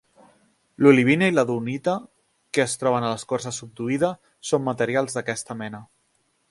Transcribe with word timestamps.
L'olivina 0.85 1.27
i 1.31 1.35
la 1.35 1.43
dunita, 1.49 1.95
que 2.57 2.65
es 2.65 2.75
troben 2.85 3.07
en 3.09 3.13
l'escorça 3.15 3.55
subduïda, 3.59 4.13
són 4.53 4.69
materials 4.71 5.19
d'aquesta 5.21 5.63
mena. 5.65 5.89